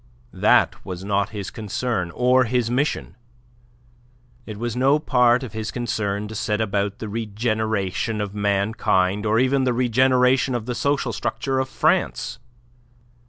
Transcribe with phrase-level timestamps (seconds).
[0.33, 3.15] That was not his concern or his mission.
[4.47, 9.37] It was no part of his concern to set about the regeneration of mankind, or
[9.37, 12.39] even the regeneration of the social structure of France.